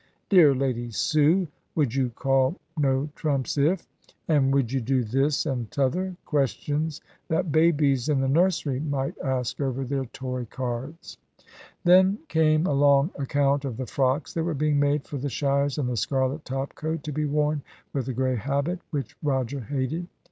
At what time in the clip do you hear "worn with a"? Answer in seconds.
17.25-18.13